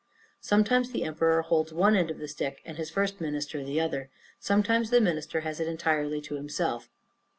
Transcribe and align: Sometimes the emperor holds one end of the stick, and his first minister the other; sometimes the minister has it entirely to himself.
Sometimes 0.39 0.89
the 0.91 1.03
emperor 1.03 1.43
holds 1.43 1.71
one 1.71 1.95
end 1.95 2.09
of 2.09 2.17
the 2.17 2.27
stick, 2.27 2.63
and 2.65 2.75
his 2.77 2.89
first 2.89 3.21
minister 3.21 3.63
the 3.63 3.79
other; 3.79 4.09
sometimes 4.39 4.89
the 4.89 4.99
minister 4.99 5.41
has 5.41 5.59
it 5.59 5.67
entirely 5.67 6.19
to 6.21 6.37
himself. 6.37 6.89